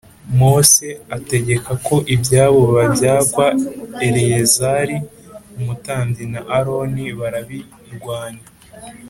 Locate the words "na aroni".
6.33-7.05